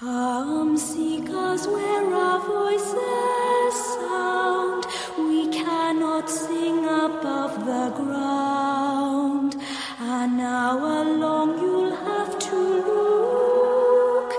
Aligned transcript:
Come 0.00 0.78
seek 0.78 1.28
us 1.28 1.66
where 1.66 2.14
our 2.14 2.40
voices 2.40 3.74
sound. 3.98 4.86
We 5.18 5.48
cannot 5.48 6.30
sing 6.30 6.86
above 6.86 7.66
the 7.66 7.92
ground. 7.94 9.56
An 10.00 10.40
hour 10.40 11.04
long 11.04 11.58
you'll 11.58 11.94
have 11.94 12.38
to 12.38 12.56
look 12.88 14.32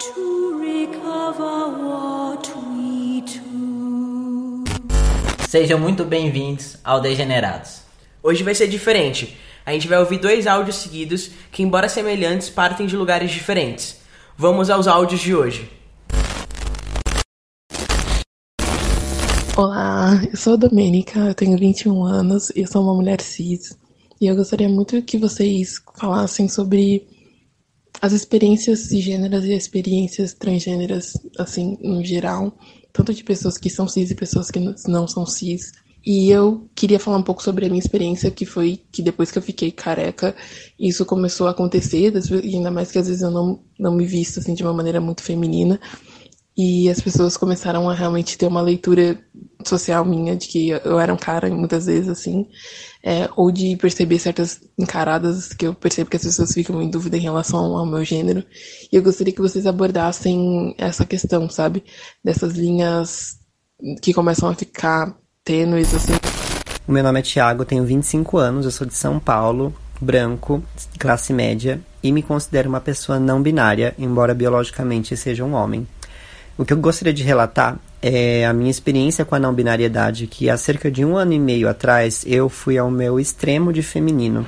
to 0.00 0.58
recover 0.58 1.68
what 1.68 2.50
we 2.74 3.22
took. 3.22 4.66
Sejam 5.48 5.78
muito 5.78 6.04
bem-vindos 6.04 6.78
ao 6.82 7.00
Degenerados. 7.00 7.82
Hoje 8.20 8.42
vai 8.42 8.56
ser 8.56 8.66
diferente. 8.66 9.36
A 9.64 9.70
gente 9.70 9.86
vai 9.86 10.00
ouvir 10.00 10.18
dois 10.18 10.48
áudios 10.48 10.78
seguidos 10.78 11.30
que, 11.52 11.62
embora 11.62 11.88
semelhantes, 11.88 12.50
partem 12.50 12.88
de 12.88 12.96
lugares 12.96 13.30
diferentes. 13.30 14.04
Vamos 14.38 14.68
aos 14.68 14.86
áudios 14.86 15.22
de 15.22 15.34
hoje. 15.34 15.66
Olá, 19.56 20.22
eu 20.30 20.36
sou 20.36 20.52
a 20.52 20.56
Domênica, 20.56 21.20
eu 21.20 21.34
tenho 21.34 21.56
21 21.56 22.04
anos 22.04 22.50
e 22.50 22.60
eu 22.60 22.66
sou 22.66 22.82
uma 22.82 22.94
mulher 22.94 23.22
cis. 23.22 23.74
E 24.20 24.26
eu 24.26 24.36
gostaria 24.36 24.68
muito 24.68 25.00
que 25.00 25.16
vocês 25.16 25.80
falassem 25.98 26.48
sobre 26.48 27.08
as 28.02 28.12
experiências 28.12 28.80
cisgêneras 28.80 29.42
e 29.44 29.54
experiências 29.54 30.34
transgêneras, 30.34 31.14
assim, 31.38 31.78
no 31.80 32.04
geral, 32.04 32.52
tanto 32.92 33.14
de 33.14 33.24
pessoas 33.24 33.56
que 33.56 33.70
são 33.70 33.88
cis 33.88 34.10
e 34.10 34.14
pessoas 34.14 34.50
que 34.50 34.60
não 34.86 35.08
são 35.08 35.24
cis. 35.24 35.72
E 36.06 36.30
eu 36.30 36.70
queria 36.76 37.00
falar 37.00 37.16
um 37.16 37.22
pouco 37.22 37.42
sobre 37.42 37.66
a 37.66 37.68
minha 37.68 37.80
experiência, 37.80 38.30
que 38.30 38.46
foi 38.46 38.80
que 38.92 39.02
depois 39.02 39.32
que 39.32 39.38
eu 39.38 39.42
fiquei 39.42 39.72
careca, 39.72 40.36
isso 40.78 41.04
começou 41.04 41.48
a 41.48 41.50
acontecer, 41.50 42.12
ainda 42.44 42.70
mais 42.70 42.92
que 42.92 42.98
às 42.98 43.08
vezes 43.08 43.22
eu 43.22 43.30
não, 43.32 43.64
não 43.76 43.92
me 43.92 44.06
visto 44.06 44.38
assim 44.38 44.54
de 44.54 44.62
uma 44.62 44.72
maneira 44.72 45.00
muito 45.00 45.20
feminina. 45.20 45.80
E 46.56 46.88
as 46.88 47.00
pessoas 47.00 47.36
começaram 47.36 47.90
a 47.90 47.92
realmente 47.94 48.38
ter 48.38 48.46
uma 48.46 48.62
leitura 48.62 49.18
social 49.66 50.04
minha 50.04 50.36
de 50.36 50.46
que 50.46 50.68
eu 50.70 50.98
era 51.00 51.12
um 51.12 51.16
cara 51.16 51.50
muitas 51.50 51.86
vezes 51.86 52.08
assim, 52.08 52.46
é, 53.02 53.28
ou 53.36 53.50
de 53.50 53.76
perceber 53.76 54.18
certas 54.20 54.60
encaradas 54.78 55.52
que 55.52 55.66
eu 55.66 55.74
percebo 55.74 56.08
que 56.08 56.16
as 56.16 56.22
pessoas 56.22 56.54
ficam 56.54 56.80
em 56.80 56.88
dúvida 56.88 57.16
em 57.16 57.20
relação 57.20 57.76
ao 57.76 57.84
meu 57.84 58.04
gênero. 58.04 58.44
E 58.92 58.96
eu 58.96 59.02
gostaria 59.02 59.34
que 59.34 59.42
vocês 59.42 59.66
abordassem 59.66 60.72
essa 60.78 61.04
questão, 61.04 61.50
sabe? 61.50 61.82
Dessas 62.24 62.54
linhas 62.54 63.38
que 64.00 64.14
começam 64.14 64.48
a 64.48 64.54
ficar 64.54 65.14
tênues, 65.46 65.94
assim. 65.94 66.14
O 66.88 66.92
meu 66.92 67.04
nome 67.04 67.20
é 67.20 67.22
Thiago, 67.22 67.64
tenho 67.64 67.84
25 67.84 68.36
anos, 68.36 68.64
eu 68.64 68.70
sou 68.72 68.84
de 68.84 68.94
São 68.94 69.20
Paulo, 69.20 69.72
branco, 70.00 70.60
classe 70.98 71.32
média 71.32 71.80
e 72.02 72.10
me 72.10 72.20
considero 72.20 72.68
uma 72.68 72.80
pessoa 72.80 73.20
não 73.20 73.40
binária, 73.40 73.94
embora 73.96 74.34
biologicamente 74.34 75.16
seja 75.16 75.44
um 75.44 75.54
homem. 75.54 75.86
O 76.58 76.64
que 76.64 76.72
eu 76.72 76.78
gostaria 76.78 77.12
de 77.12 77.22
relatar 77.22 77.78
é 78.00 78.46
a 78.46 78.52
minha 78.52 78.70
experiência 78.70 79.26
com 79.26 79.34
a 79.34 79.38
não 79.38 79.52
binariedade, 79.52 80.26
que 80.26 80.48
há 80.48 80.56
cerca 80.56 80.90
de 80.90 81.04
um 81.04 81.14
ano 81.14 81.34
e 81.34 81.38
meio 81.38 81.68
atrás 81.68 82.24
eu 82.26 82.48
fui 82.48 82.78
ao 82.78 82.90
meu 82.90 83.20
extremo 83.20 83.72
de 83.74 83.82
feminino. 83.82 84.46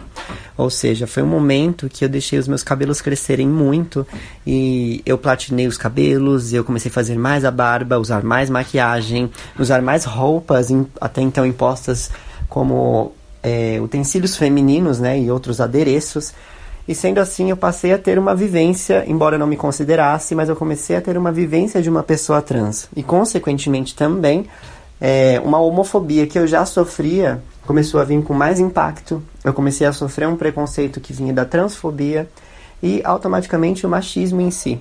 Ou 0.56 0.70
seja, 0.70 1.06
foi 1.06 1.22
um 1.22 1.26
momento 1.26 1.86
que 1.88 2.04
eu 2.04 2.08
deixei 2.08 2.38
os 2.38 2.48
meus 2.48 2.62
cabelos 2.62 3.02
crescerem 3.02 3.46
muito 3.46 4.06
e 4.46 5.02
eu 5.04 5.18
platinei 5.18 5.66
os 5.66 5.76
cabelos, 5.76 6.52
eu 6.54 6.64
comecei 6.64 6.90
a 6.90 6.94
fazer 6.94 7.18
mais 7.18 7.44
a 7.44 7.50
barba, 7.50 7.98
usar 7.98 8.22
mais 8.22 8.48
maquiagem, 8.48 9.30
usar 9.58 9.82
mais 9.82 10.04
roupas 10.04 10.68
até 11.00 11.20
então 11.20 11.44
impostas 11.44 12.10
como 12.48 13.12
é, 13.42 13.78
utensílios 13.82 14.34
femininos 14.34 14.98
né, 14.98 15.20
e 15.20 15.30
outros 15.30 15.60
adereços. 15.60 16.32
E 16.88 16.94
sendo 16.94 17.18
assim, 17.18 17.50
eu 17.50 17.56
passei 17.56 17.92
a 17.92 17.98
ter 17.98 18.18
uma 18.18 18.34
vivência, 18.34 19.04
embora 19.06 19.34
eu 19.34 19.38
não 19.38 19.46
me 19.46 19.58
considerasse, 19.58 20.34
mas 20.34 20.48
eu 20.48 20.56
comecei 20.56 20.96
a 20.96 21.02
ter 21.02 21.18
uma 21.18 21.30
vivência 21.30 21.82
de 21.82 21.90
uma 21.90 22.02
pessoa 22.02 22.40
trans. 22.40 22.88
E, 22.96 23.02
consequentemente, 23.02 23.94
também, 23.94 24.46
é, 24.98 25.38
uma 25.44 25.60
homofobia 25.60 26.26
que 26.26 26.38
eu 26.38 26.46
já 26.46 26.64
sofria 26.64 27.42
começou 27.66 28.00
a 28.00 28.04
vir 28.04 28.22
com 28.22 28.32
mais 28.32 28.58
impacto. 28.58 29.22
Eu 29.44 29.52
comecei 29.52 29.86
a 29.86 29.92
sofrer 29.92 30.26
um 30.26 30.36
preconceito 30.36 30.98
que 30.98 31.12
vinha 31.12 31.34
da 31.34 31.44
transfobia 31.44 32.26
e, 32.82 33.02
automaticamente, 33.04 33.84
o 33.84 33.88
machismo 33.90 34.40
em 34.40 34.50
si. 34.50 34.80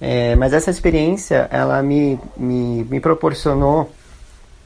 É, 0.00 0.34
mas 0.34 0.54
essa 0.54 0.70
experiência, 0.70 1.46
ela 1.52 1.82
me, 1.82 2.18
me, 2.38 2.84
me 2.84 3.00
proporcionou 3.00 3.92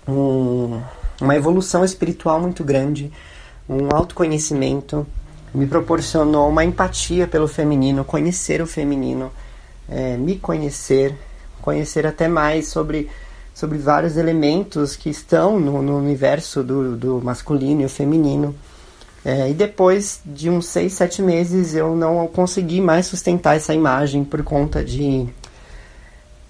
um, 0.06 0.80
uma 1.20 1.34
evolução 1.34 1.84
espiritual 1.84 2.40
muito 2.40 2.62
grande, 2.62 3.10
um 3.68 3.88
autoconhecimento, 3.92 5.04
me 5.54 5.66
proporcionou 5.66 6.48
uma 6.48 6.64
empatia 6.64 7.26
pelo 7.26 7.46
feminino, 7.46 8.04
conhecer 8.04 8.62
o 8.62 8.66
feminino, 8.66 9.30
é, 9.88 10.16
me 10.16 10.36
conhecer, 10.36 11.14
conhecer 11.60 12.06
até 12.06 12.28
mais 12.28 12.68
sobre, 12.68 13.10
sobre 13.54 13.78
vários 13.78 14.16
elementos 14.16 14.96
que 14.96 15.10
estão 15.10 15.60
no, 15.60 15.82
no 15.82 15.98
universo 15.98 16.62
do, 16.62 16.96
do 16.96 17.20
masculino 17.22 17.82
e 17.82 17.84
o 17.84 17.88
feminino. 17.88 18.54
É, 19.24 19.50
e 19.50 19.54
depois 19.54 20.20
de 20.24 20.50
uns 20.50 20.66
seis, 20.66 20.94
sete 20.94 21.22
meses 21.22 21.74
eu 21.74 21.94
não 21.94 22.26
consegui 22.26 22.80
mais 22.80 23.06
sustentar 23.06 23.56
essa 23.56 23.72
imagem 23.72 24.24
por 24.24 24.42
conta 24.42 24.82
de 24.82 25.28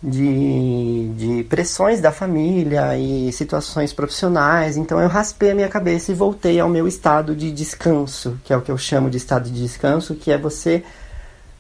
de, 0.03 1.09
de 1.17 1.45
pressões 1.45 2.01
da 2.01 2.11
família 2.11 2.99
e 2.99 3.31
situações 3.33 3.93
profissionais. 3.93 4.77
Então 4.77 5.01
eu 5.01 5.09
raspei 5.09 5.53
a 5.53 5.55
minha 5.55 5.69
cabeça 5.69 6.11
e 6.11 6.15
voltei 6.15 6.59
ao 6.59 6.69
meu 6.69 6.89
estado 6.89 7.37
de 7.37 7.53
descanso, 7.53 8.39
que 8.45 8.53
é 8.53 8.57
o 8.57 8.63
que 8.63 8.71
eu 8.71 8.79
chamo 8.79 9.09
de 9.09 9.19
estado 9.19 9.49
de 9.49 9.63
descanso, 9.63 10.15
que 10.15 10.33
é 10.33 10.39
você 10.39 10.83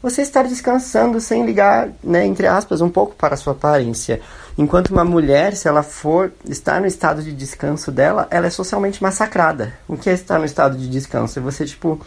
você 0.03 0.23
estar 0.23 0.43
descansando 0.43 1.21
sem 1.21 1.47
ligar, 1.47 1.89
né, 2.03 2.27
entre 2.27 2.49
aspas, 2.49 2.81
um 2.81 2.91
pouco 2.91 3.15
para 3.15 3.35
a 3.35 3.37
sua 3.37 3.53
aparência. 3.53 4.21
Enquanto 4.59 4.91
uma 4.91 5.05
mulher, 5.05 5.55
se 5.55 5.69
ela 5.69 5.85
for 5.85 6.33
estar 6.45 6.81
no 6.81 6.89
estado 6.89 7.23
de 7.23 7.33
descanso 7.33 7.93
dela, 7.93 8.27
ela 8.29 8.49
é 8.49 8.51
socialmente 8.51 9.01
massacrada. 9.01 9.73
O 9.87 9.97
que 9.97 10.11
é 10.11 10.13
estar 10.13 10.41
no 10.41 10.45
estado 10.45 10.77
de 10.77 10.89
descanso? 10.89 11.39
É 11.39 11.43
você, 11.43 11.65
tipo, 11.65 12.05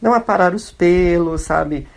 não 0.00 0.14
aparar 0.14 0.54
os 0.54 0.70
pelos, 0.70 1.42
sabe? 1.42 1.88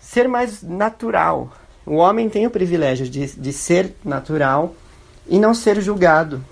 Ser 0.00 0.26
mais 0.26 0.64
natural, 0.64 1.52
o 1.86 1.94
homem 1.94 2.28
tem 2.28 2.46
o 2.46 2.50
privilégio 2.50 3.08
de, 3.08 3.26
de 3.26 3.52
ser 3.52 3.94
natural 4.04 4.74
e 5.28 5.38
não 5.38 5.54
ser 5.54 5.80
julgado. 5.80 6.44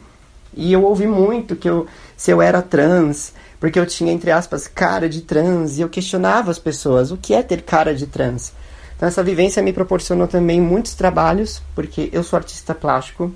E 0.56 0.72
eu 0.72 0.84
ouvi 0.84 1.06
muito 1.06 1.56
que 1.56 1.69
eu, 1.69 1.87
se 2.17 2.31
eu 2.31 2.41
era 2.41 2.62
trans, 2.62 3.33
porque 3.59 3.78
eu 3.78 3.87
tinha, 3.87 4.12
entre 4.12 4.31
aspas, 4.31 4.69
cara 4.69 5.09
de 5.09 5.22
trans, 5.22 5.77
e 5.77 5.81
eu 5.81 5.89
questionava 5.89 6.50
as 6.50 6.59
pessoas, 6.59 7.11
o 7.11 7.17
que 7.17 7.34
é 7.34 7.43
ter 7.43 7.62
cara 7.62 7.95
de 7.95 8.06
trans? 8.06 8.53
Então 8.97 9.09
essa 9.09 9.25
vivência 9.25 9.62
me 9.62 9.72
proporcionou 9.72 10.28
também 10.28 10.61
muitos 10.61 10.95
trabalhos, 10.95 11.61
porque 11.75 12.09
eu 12.12 12.22
sou 12.22 12.37
artista 12.37 12.75
plástico, 12.75 13.34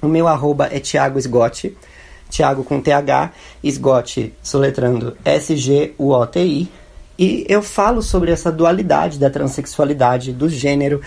o 0.00 0.08
meu 0.08 0.26
arroba 0.26 0.68
é 0.72 0.80
Thiago 0.80 1.18
Esgote, 1.18 1.76
Thiago 2.30 2.64
com 2.64 2.80
TH, 2.80 3.32
Esgote 3.62 4.34
soletrando 4.42 5.16
S-G-U-O-T-I, 5.24 6.70
e 7.18 7.44
eu 7.48 7.60
falo 7.62 8.00
sobre 8.00 8.30
essa 8.30 8.52
dualidade 8.52 9.18
da 9.18 9.28
transexualidade, 9.28 10.32
do 10.32 10.48
gênero, 10.48 11.00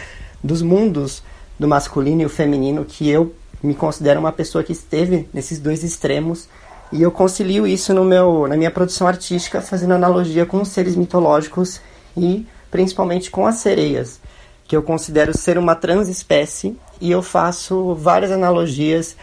dos 0.44 0.62
mundos 0.62 1.24
do 1.58 1.68
masculino 1.68 2.22
e 2.24 2.26
o 2.26 2.30
feminino, 2.30 2.84
que 2.84 3.10
eu 3.10 3.34
me 3.64 3.74
considero 3.74 4.20
uma 4.20 4.32
pessoa 4.32 4.64
que 4.64 4.74
esteve 4.74 5.30
nesses 5.34 5.60
dois 5.60 5.84
extremos. 5.84 6.50
E 6.92 7.02
eu 7.02 7.12
concilio 7.12 7.66
isso 7.66 7.94
no 7.94 8.04
meu, 8.04 8.48
na 8.48 8.58
minha 8.58 8.72
produção 8.72 9.08
artística, 9.08 9.62
fazendo 9.62 9.94
analogia 9.94 10.46
com 10.46 10.62
os 10.62 10.70
seres 10.70 10.96
mitológicos 10.96 11.80
e 12.18 12.46
principalmente 12.70 13.32
com 13.32 13.46
as 13.46 13.56
sereias, 13.56 14.20
que 14.68 14.76
eu 14.76 14.84
considero 14.84 15.38
ser 15.38 15.58
uma 15.58 15.76
transespécie. 15.76 16.76
E 17.00 17.10
eu 17.10 17.22
faço 17.22 17.96
várias 17.96 18.32
analogias 18.32 19.16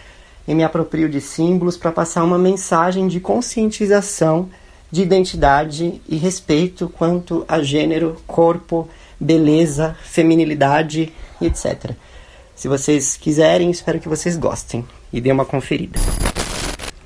e 0.47 0.55
me 0.55 0.65
aproprio 0.65 1.09
de 1.09 1.21
símbolos 1.21 1.77
para 1.77 1.93
passar 1.93 2.25
uma 2.25 2.39
mensagem 2.39 3.09
de 3.09 3.21
conscientização 3.21 4.49
de 4.91 5.03
identidade 5.03 6.01
e 6.09 6.17
respeito 6.17 6.89
quanto 6.89 7.45
a 7.47 7.63
gênero, 7.63 8.17
corpo, 8.27 8.89
beleza, 9.21 9.97
feminilidade 10.03 11.13
e 11.41 11.47
etc. 11.47 11.93
Se 12.55 12.69
vocês 12.69 13.17
quiserem, 13.17 13.71
espero 13.71 14.01
que 14.01 14.09
vocês 14.09 14.37
gostem 14.37 14.87
e 15.13 15.21
dêem 15.21 15.33
uma 15.33 15.45
conferida. 15.45 15.99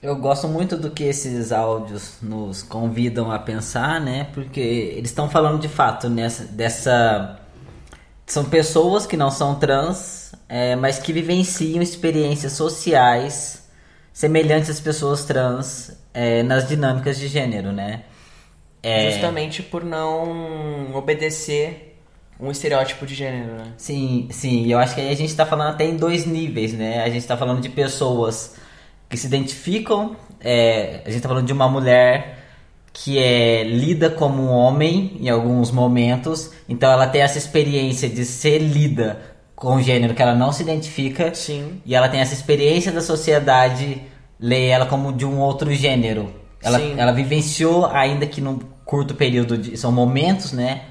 Eu 0.03 0.17
gosto 0.17 0.49
muito 0.49 0.77
do 0.77 0.91
que 0.91 1.05
esses 1.05 1.53
áudios 1.53 2.15
nos 2.21 2.62
convidam 2.62 3.31
a 3.31 3.39
pensar, 3.39 4.01
né? 4.01 4.29
Porque 4.35 4.61
eles 4.61 5.11
estão 5.11 5.31
falando 5.31 5.61
de 5.61 5.69
fato 5.69 6.09
nessa, 6.09 6.45
dessa. 6.45 7.39
São 8.27 8.45
pessoas 8.45 9.06
que 9.06 9.17
não 9.17 9.31
são 9.31 9.55
trans, 9.55 10.33
é, 10.49 10.75
mas 10.75 10.99
que 10.99 11.12
vivenciam 11.12 11.81
experiências 11.81 12.53
sociais 12.53 13.62
semelhantes 14.12 14.70
às 14.70 14.81
pessoas 14.81 15.25
trans 15.25 15.97
é, 16.12 16.43
nas 16.43 16.69
dinâmicas 16.69 17.19
de 17.19 17.29
gênero, 17.29 17.73
né? 17.73 18.05
É... 18.82 19.11
Justamente 19.12 19.62
por 19.62 19.85
não 19.85 20.94
obedecer 20.94 21.97
um 22.38 22.50
estereótipo 22.50 23.06
de 23.06 23.14
gênero, 23.14 23.55
né? 23.55 23.73
Sim, 23.76 24.26
sim. 24.31 24.70
Eu 24.70 24.79
acho 24.79 24.94
que 24.94 25.00
aí 25.00 25.11
a 25.11 25.17
gente 25.17 25.35
tá 25.35 25.47
falando 25.47 25.70
até 25.70 25.85
em 25.85 25.97
dois 25.97 26.26
níveis, 26.26 26.73
né? 26.73 27.03
A 27.03 27.09
gente 27.09 27.26
tá 27.26 27.37
falando 27.37 27.61
de 27.61 27.69
pessoas 27.69 28.56
que 29.09 29.17
se 29.17 29.26
identificam, 29.26 30.17
é, 30.41 31.03
a 31.06 31.11
gente 31.11 31.23
tá 31.23 31.29
falando 31.29 31.47
de 31.47 31.53
uma 31.53 31.69
mulher 31.69 32.38
que 32.93 33.19
é 33.19 33.62
lida 33.62 34.11
como 34.11 34.43
um 34.43 34.50
homem 34.50 35.17
em 35.20 35.31
alguns 35.31 35.70
momentos, 35.70 36.50
então 36.69 36.91
ela 36.91 37.06
tem 37.06 37.23
essa 37.23 37.38
experiência 37.38 38.08
de 38.08 38.25
ser 38.25 38.58
lida 38.58 39.31
com 39.62 39.76
um 39.76 39.82
gênero 39.82 40.12
que 40.12 40.20
ela 40.20 40.35
não 40.35 40.53
se 40.53 40.62
identifica, 40.62 41.32
Sim. 41.35 41.81
e 41.87 41.94
ela 41.94 42.09
tem 42.09 42.20
essa 42.20 42.35
experiência 42.35 42.91
da 42.91 43.00
sociedade 43.00 44.03
ler 44.38 44.67
ela 44.67 44.87
como 44.87 45.12
de 45.12 45.25
um 45.25 45.38
outro 45.38 45.73
gênero. 45.73 46.35
Ela, 46.61 46.79
Sim. 46.79 46.94
ela 46.97 47.12
vivenciou, 47.12 47.87
ainda 47.87 48.26
que 48.26 48.41
num 48.41 48.59
curto 48.85 49.14
período, 49.14 49.56
de, 49.56 49.76
são 49.76 49.93
momentos, 49.93 50.53
né? 50.53 50.82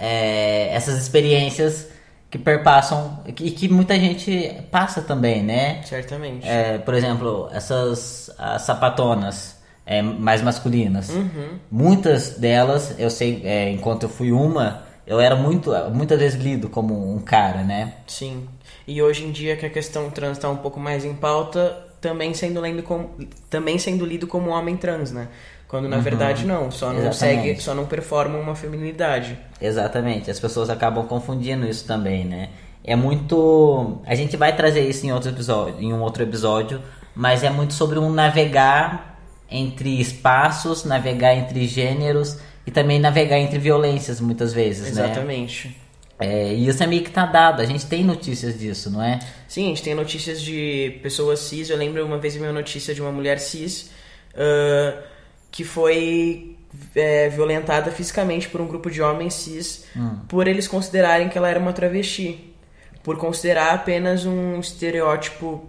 é, 0.00 0.74
essas 0.74 0.98
experiências 0.98 1.88
que 2.30 2.38
perpassam 2.38 3.20
e 3.26 3.32
que, 3.32 3.50
que 3.50 3.68
muita 3.68 3.98
gente 3.98 4.56
passa 4.70 5.02
também, 5.02 5.42
né? 5.42 5.82
Certamente. 5.84 6.48
É, 6.48 6.78
por 6.78 6.94
exemplo, 6.94 7.50
essas 7.52 8.30
as 8.38 8.62
sapatonas 8.62 9.60
é, 9.84 10.00
mais 10.00 10.40
masculinas. 10.40 11.10
Uhum. 11.10 11.58
Muitas 11.70 12.38
delas, 12.38 12.94
eu 12.98 13.10
sei, 13.10 13.42
é, 13.44 13.70
enquanto 13.70 14.04
eu 14.04 14.08
fui 14.08 14.32
uma, 14.32 14.84
eu 15.10 15.18
era 15.18 15.34
muito, 15.34 15.72
muitas 15.92 16.20
vezes 16.20 16.40
lido 16.40 16.68
como 16.68 17.12
um 17.12 17.18
cara, 17.18 17.64
né? 17.64 17.94
Sim. 18.06 18.46
E 18.86 19.02
hoje 19.02 19.24
em 19.24 19.32
dia 19.32 19.56
que 19.56 19.66
a 19.66 19.70
questão 19.70 20.08
trans 20.08 20.36
está 20.36 20.48
um 20.48 20.58
pouco 20.58 20.78
mais 20.78 21.04
em 21.04 21.12
pauta, 21.12 21.76
também 22.00 22.32
sendo, 22.32 22.64
lido 22.64 22.84
como, 22.84 23.10
também 23.50 23.76
sendo 23.76 24.06
lido 24.06 24.28
como 24.28 24.50
homem 24.50 24.76
trans, 24.76 25.10
né? 25.10 25.26
Quando 25.66 25.88
na 25.88 25.98
verdade 25.98 26.46
não, 26.46 26.70
só 26.70 26.92
não 26.92 27.00
Uhum. 27.00 27.08
Exatamente. 27.08 27.42
segue, 27.42 27.60
só 27.60 27.74
não 27.74 27.86
performa 27.86 28.38
uma 28.38 28.54
feminilidade. 28.54 29.36
Exatamente, 29.60 30.30
as 30.30 30.38
pessoas 30.38 30.70
acabam 30.70 31.04
confundindo 31.08 31.66
isso 31.66 31.84
também, 31.84 32.24
né? 32.24 32.50
É 32.84 32.94
muito. 32.94 33.98
A 34.06 34.14
gente 34.14 34.36
vai 34.36 34.54
trazer 34.54 34.88
isso 34.88 35.04
em 35.04 35.10
outro 35.12 35.30
episódio, 35.30 35.74
em 35.80 35.92
um 35.92 36.02
outro 36.02 36.22
episódio, 36.22 36.80
mas 37.16 37.42
é 37.42 37.50
muito 37.50 37.74
sobre 37.74 37.98
um 37.98 38.12
navegar 38.12 39.18
entre 39.50 40.00
espaços, 40.00 40.84
navegar 40.84 41.34
entre 41.34 41.66
gêneros 41.66 42.38
e 42.66 42.70
também 42.70 42.98
navegar 42.98 43.38
entre 43.38 43.58
violências 43.58 44.20
muitas 44.20 44.52
vezes, 44.52 44.94
né? 44.94 45.04
Exatamente. 45.04 45.76
É, 46.18 46.52
e 46.52 46.68
isso 46.68 46.82
é 46.82 46.86
meio 46.86 47.02
que 47.02 47.10
tá 47.10 47.24
dado, 47.24 47.62
a 47.62 47.64
gente 47.64 47.86
tem 47.86 48.04
notícias 48.04 48.58
disso, 48.58 48.90
não 48.90 49.02
é? 49.02 49.18
Sim, 49.48 49.66
a 49.66 49.68
gente 49.68 49.82
tem 49.82 49.94
notícias 49.94 50.42
de 50.42 50.98
pessoas 51.02 51.38
cis. 51.38 51.70
Eu 51.70 51.78
lembro 51.78 52.04
uma 52.04 52.18
vez 52.18 52.34
vi 52.34 52.42
uma 52.42 52.52
notícia 52.52 52.94
de 52.94 53.00
uma 53.00 53.10
mulher 53.10 53.38
cis 53.38 53.90
ah, 54.34 55.02
que 55.50 55.64
foi 55.64 56.56
é, 56.94 57.28
violentada 57.28 57.90
fisicamente 57.90 58.48
por 58.48 58.60
um 58.60 58.66
grupo 58.66 58.90
de 58.90 59.02
homens 59.02 59.34
cis 59.34 59.84
por 60.28 60.46
eles 60.46 60.68
considerarem 60.68 61.28
que 61.28 61.36
ela 61.36 61.48
era 61.48 61.58
uma 61.58 61.72
travesti. 61.72 62.54
Por 63.02 63.16
considerar 63.16 63.74
apenas 63.74 64.26
um 64.26 64.60
estereótipo 64.60 65.68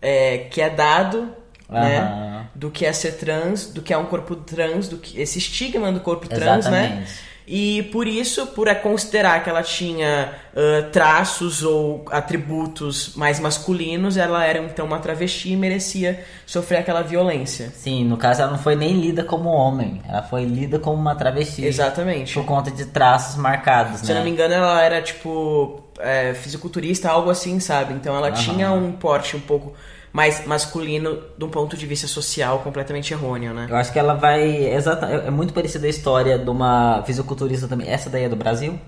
é, 0.00 0.38
que 0.50 0.60
é 0.60 0.70
dado, 0.70 1.34
né? 1.70 1.98
Aham. 1.98 2.46
Do 2.54 2.70
que 2.70 2.84
é 2.84 2.92
ser 2.92 3.12
trans, 3.12 3.66
do 3.66 3.80
que 3.80 3.92
é 3.92 3.98
um 3.98 4.06
corpo 4.06 4.34
trans, 4.36 4.88
do 4.88 4.96
que 4.96 5.20
esse 5.20 5.38
estigma 5.38 5.92
do 5.92 6.00
corpo 6.00 6.28
trans, 6.28 6.66
né? 6.66 6.84
Exatamente. 6.84 7.30
E 7.52 7.82
por 7.90 8.06
isso, 8.06 8.46
por 8.46 8.68
é 8.68 8.76
considerar 8.76 9.42
que 9.42 9.50
ela 9.50 9.64
tinha 9.64 10.32
ah, 10.54 10.88
traços 10.92 11.64
ou 11.64 12.04
atributos 12.08 13.16
mais 13.16 13.40
masculinos, 13.40 14.16
ela 14.16 14.44
era 14.44 14.60
então 14.60 14.86
uma 14.86 15.00
travesti 15.00 15.50
e 15.50 15.56
merecia 15.56 16.24
sofrer 16.46 16.78
aquela 16.78 17.02
violência. 17.02 17.72
Sim, 17.74 18.04
no 18.04 18.16
caso 18.16 18.42
ela 18.42 18.52
não 18.52 18.58
foi 18.58 18.76
nem 18.76 19.00
lida 19.00 19.24
como 19.24 19.48
homem, 19.48 20.00
ela 20.08 20.22
foi 20.22 20.44
lida 20.44 20.78
como 20.78 20.96
uma 20.96 21.16
travesti. 21.16 21.64
Exatamente. 21.64 22.34
Por 22.34 22.44
conta 22.44 22.70
de 22.70 22.86
traços 22.86 23.34
marcados, 23.34 23.98
Se 23.98 24.06
né? 24.06 24.12
eu 24.12 24.16
não 24.18 24.24
me 24.24 24.30
engano, 24.30 24.54
ela 24.54 24.80
era 24.80 25.02
tipo 25.02 25.82
é, 25.98 26.32
fisiculturista, 26.34 27.10
algo 27.10 27.30
assim, 27.30 27.58
sabe? 27.58 27.94
Então 27.94 28.14
ela 28.14 28.30
tinha 28.30 28.70
um 28.70 28.92
porte 28.92 29.36
um 29.36 29.40
pouco 29.40 29.74
mais 30.12 30.46
masculino 30.46 31.22
de 31.36 31.44
um 31.44 31.48
ponto 31.48 31.76
de 31.76 31.86
vista 31.86 32.06
social 32.06 32.58
completamente 32.60 33.12
errôneo, 33.12 33.54
né? 33.54 33.66
Eu 33.70 33.76
acho 33.76 33.92
que 33.92 33.98
ela 33.98 34.14
vai. 34.14 34.42
Exata, 34.66 35.06
é 35.06 35.26
é 35.28 35.30
muito 35.30 35.52
parecida 35.52 35.86
a 35.86 35.90
história 35.90 36.38
de 36.38 36.50
uma 36.50 37.02
fisiculturista 37.04 37.68
também. 37.68 37.88
Essa 37.88 38.10
daí 38.10 38.24
é 38.24 38.28
do 38.28 38.36
Brasil? 38.36 38.78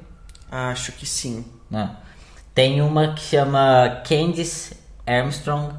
Acho 0.51 0.93
que 0.93 1.07
sim. 1.07 1.45
Não. 1.71 1.97
Tem 2.55 2.83
uma 2.83 3.15
que 3.15 3.23
chama 3.23 4.03
Candice 4.07 4.77
Armstrong, 5.07 5.75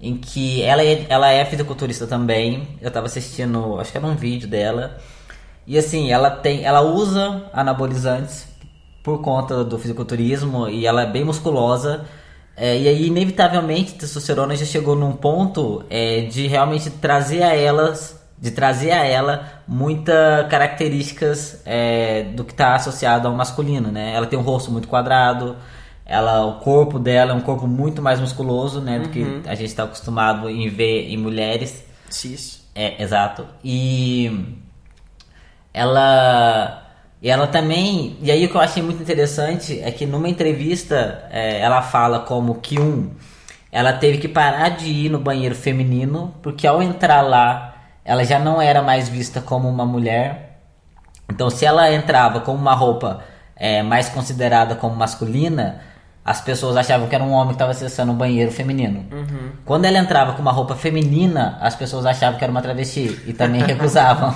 em 0.00 0.16
que 0.16 0.62
ela 0.62 0.82
é, 0.82 1.06
ela 1.08 1.30
é 1.30 1.44
fisiculturista 1.44 2.06
também. 2.06 2.78
Eu 2.80 2.90
tava 2.90 3.06
assistindo, 3.06 3.78
acho 3.78 3.92
que 3.92 3.98
era 3.98 4.06
um 4.06 4.14
vídeo 4.14 4.48
dela. 4.48 4.98
E 5.66 5.76
assim, 5.76 6.10
ela 6.10 6.30
tem. 6.30 6.64
Ela 6.64 6.80
usa 6.82 7.50
anabolizantes 7.52 8.46
por 9.02 9.20
conta 9.20 9.62
do 9.62 9.78
fisiculturismo 9.78 10.68
e 10.68 10.86
ela 10.86 11.02
é 11.02 11.06
bem 11.06 11.24
musculosa. 11.24 12.06
É, 12.56 12.78
e 12.78 12.88
aí, 12.88 13.06
inevitavelmente, 13.06 13.94
a 13.94 13.98
testosterona 13.98 14.54
já 14.54 14.64
chegou 14.64 14.94
num 14.94 15.12
ponto 15.12 15.84
é, 15.90 16.22
de 16.22 16.46
realmente 16.46 16.88
trazer 16.88 17.42
a 17.42 17.54
elas, 17.54 18.20
de 18.38 18.50
trazer 18.50 18.92
a 18.92 19.04
ela 19.04 19.62
muitas 19.66 20.46
características 20.48 21.62
é, 21.64 22.24
do 22.34 22.44
que 22.44 22.52
está 22.52 22.76
associado 22.76 23.26
ao 23.26 23.34
masculino, 23.34 23.90
né? 23.90 24.14
Ela 24.14 24.26
tem 24.26 24.38
um 24.38 24.42
rosto 24.42 24.70
muito 24.70 24.86
quadrado, 24.86 25.56
ela, 26.06 26.44
o 26.44 26.60
corpo 26.60 26.98
dela 26.98 27.32
é 27.32 27.34
um 27.34 27.40
corpo 27.40 27.66
muito 27.66 28.02
mais 28.02 28.20
musculoso, 28.20 28.80
né? 28.80 28.98
Do 28.98 29.08
que 29.08 29.42
a 29.46 29.54
gente 29.54 29.68
está 29.68 29.84
acostumado 29.84 30.48
em 30.48 30.68
ver 30.68 31.10
em 31.10 31.16
mulheres. 31.16 31.84
Cis. 32.10 32.62
É, 32.74 33.02
exato. 33.02 33.46
E 33.64 34.54
ela 35.72 36.83
e 37.24 37.30
ela 37.30 37.46
também 37.46 38.18
e 38.20 38.30
aí 38.30 38.44
o 38.44 38.50
que 38.50 38.54
eu 38.54 38.60
achei 38.60 38.82
muito 38.82 39.00
interessante 39.00 39.80
é 39.80 39.90
que 39.90 40.04
numa 40.04 40.28
entrevista 40.28 41.26
é, 41.30 41.58
ela 41.58 41.80
fala 41.80 42.20
como 42.20 42.56
que 42.56 42.78
um 42.78 43.12
ela 43.72 43.94
teve 43.94 44.18
que 44.18 44.28
parar 44.28 44.68
de 44.68 44.90
ir 44.90 45.08
no 45.08 45.18
banheiro 45.18 45.54
feminino 45.54 46.34
porque 46.42 46.66
ao 46.66 46.82
entrar 46.82 47.22
lá 47.22 47.76
ela 48.04 48.22
já 48.24 48.38
não 48.38 48.60
era 48.60 48.82
mais 48.82 49.08
vista 49.08 49.40
como 49.40 49.66
uma 49.66 49.86
mulher 49.86 50.60
então 51.32 51.48
se 51.48 51.64
ela 51.64 51.90
entrava 51.90 52.40
com 52.40 52.54
uma 52.54 52.74
roupa 52.74 53.24
é, 53.56 53.82
mais 53.82 54.10
considerada 54.10 54.74
como 54.74 54.94
masculina 54.94 55.80
as 56.22 56.42
pessoas 56.42 56.76
achavam 56.76 57.08
que 57.08 57.14
era 57.14 57.24
um 57.24 57.32
homem 57.32 57.48
que 57.48 57.54
estava 57.54 57.70
acessando 57.70 58.10
um 58.10 58.14
banheiro 58.14 58.50
feminino. 58.50 59.04
Quando 59.62 59.84
ela 59.84 59.98
entrava 59.98 60.32
com 60.32 60.40
uma 60.40 60.52
roupa 60.52 60.74
feminina, 60.74 61.58
as 61.60 61.76
pessoas 61.76 62.06
achavam 62.06 62.38
que 62.38 62.44
era 62.44 62.50
uma 62.50 62.62
travesti 62.62 63.20
e 63.26 63.34
também 63.34 63.60
recusavam. 63.62 64.34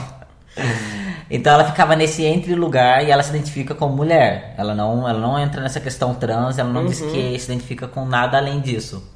Então 1.30 1.52
ela 1.52 1.64
ficava 1.64 1.94
nesse 1.94 2.24
entre 2.24 2.54
lugar 2.54 3.04
e 3.04 3.10
ela 3.10 3.22
se 3.22 3.30
identifica 3.30 3.74
como 3.74 3.94
mulher. 3.94 4.54
Ela 4.56 4.74
não, 4.74 5.06
ela 5.06 5.18
não 5.18 5.38
entra 5.38 5.60
nessa 5.60 5.78
questão 5.78 6.14
trans, 6.14 6.58
ela 6.58 6.70
não 6.70 6.86
diz 6.86 7.00
que 7.00 7.38
se 7.38 7.44
identifica 7.44 7.86
com 7.86 8.06
nada 8.06 8.38
além 8.38 8.60
disso. 8.60 9.06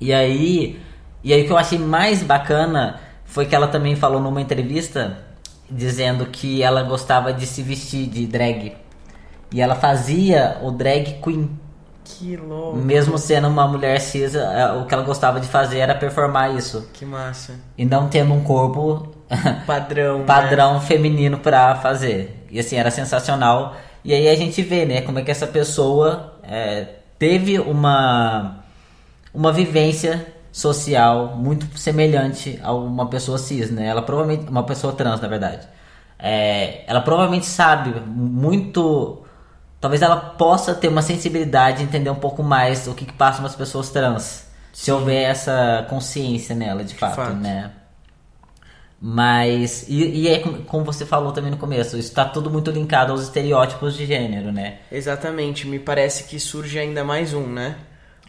E 0.00 0.12
aí, 0.12 0.80
e 1.24 1.32
aí 1.32 1.42
o 1.42 1.46
que 1.46 1.52
eu 1.52 1.58
achei 1.58 1.78
mais 1.78 2.22
bacana 2.22 3.00
foi 3.24 3.46
que 3.46 3.54
ela 3.54 3.68
também 3.68 3.96
falou 3.96 4.20
numa 4.20 4.40
entrevista 4.40 5.18
dizendo 5.70 6.26
que 6.26 6.62
ela 6.62 6.82
gostava 6.82 7.32
de 7.32 7.46
se 7.46 7.62
vestir 7.62 8.06
de 8.06 8.26
drag. 8.26 8.76
E 9.52 9.60
ela 9.60 9.74
fazia 9.74 10.58
o 10.62 10.70
drag 10.70 11.20
queen. 11.22 11.58
Que 12.04 12.36
louco. 12.36 12.76
Mesmo 12.76 13.16
sendo 13.16 13.48
uma 13.48 13.66
mulher 13.66 14.00
cis, 14.00 14.34
eh, 14.34 14.72
o 14.72 14.84
que 14.84 14.92
ela 14.92 15.04
gostava 15.04 15.38
de 15.38 15.46
fazer 15.46 15.78
era 15.78 15.94
performar 15.94 16.54
isso. 16.54 16.88
Que 16.92 17.04
massa. 17.04 17.54
E 17.78 17.84
não 17.84 18.08
tendo 18.08 18.32
um 18.32 18.42
corpo 18.42 19.19
Padrão. 19.66 20.18
né? 20.18 20.24
padrão 20.24 20.80
feminino 20.80 21.38
pra 21.38 21.76
fazer. 21.76 22.46
E 22.50 22.58
assim, 22.58 22.76
era 22.76 22.90
sensacional. 22.90 23.76
E 24.04 24.12
aí 24.12 24.28
a 24.28 24.34
gente 24.34 24.60
vê, 24.62 24.84
né, 24.84 25.02
como 25.02 25.18
é 25.18 25.22
que 25.22 25.30
essa 25.30 25.46
pessoa 25.46 26.34
é, 26.42 26.86
teve 27.18 27.58
uma, 27.58 28.64
uma 29.32 29.52
vivência 29.52 30.26
social 30.50 31.36
muito 31.36 31.78
semelhante 31.78 32.58
a 32.62 32.72
uma 32.72 33.08
pessoa 33.08 33.38
cis, 33.38 33.70
né? 33.70 33.86
Ela 33.86 34.02
provavelmente, 34.02 34.50
uma 34.50 34.64
pessoa 34.64 34.92
trans, 34.92 35.20
na 35.20 35.28
verdade. 35.28 35.66
É, 36.18 36.82
ela 36.86 37.00
provavelmente 37.00 37.46
sabe 37.46 37.98
muito. 38.00 39.22
Talvez 39.80 40.02
ela 40.02 40.16
possa 40.16 40.74
ter 40.74 40.88
uma 40.88 41.02
sensibilidade, 41.02 41.82
entender 41.82 42.10
um 42.10 42.16
pouco 42.16 42.42
mais 42.42 42.86
o 42.86 42.94
que, 42.94 43.06
que 43.06 43.12
passa 43.12 43.40
nas 43.40 43.54
pessoas 43.54 43.90
trans. 43.90 44.46
Se 44.72 44.90
houver 44.90 45.22
essa 45.22 45.86
consciência 45.88 46.54
nela, 46.54 46.84
de 46.84 46.94
fato, 46.94 47.16
fato. 47.16 47.34
né? 47.34 47.70
Mas, 49.00 49.86
e, 49.88 50.04
e 50.04 50.28
é 50.28 50.40
como- 50.66 50.84
você 50.84 51.06
falou 51.06 51.32
também 51.32 51.50
no 51.50 51.56
começo, 51.56 51.96
isso 51.96 52.12
tá 52.12 52.24
tudo 52.26 52.50
muito 52.50 52.70
linkado 52.70 53.12
aos 53.12 53.22
estereótipos 53.22 53.96
de 53.96 54.04
gênero, 54.04 54.52
né? 54.52 54.78
Exatamente. 54.92 55.66
Me 55.66 55.78
parece 55.78 56.24
que 56.24 56.38
surge 56.38 56.78
ainda 56.78 57.02
mais 57.02 57.32
um, 57.32 57.46
né? 57.46 57.76